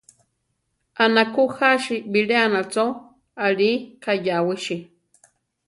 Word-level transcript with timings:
Anakú 1.03 1.43
jási 1.57 1.95
biléana 2.11 2.61
cho 2.71 2.85
alí 3.45 3.71
kayawísi. 4.03 4.77